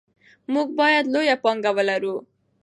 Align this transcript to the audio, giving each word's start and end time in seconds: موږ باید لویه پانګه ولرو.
موږ 0.53 0.67
باید 0.79 1.05
لویه 1.13 1.35
پانګه 1.43 1.71
ولرو. 1.77 2.15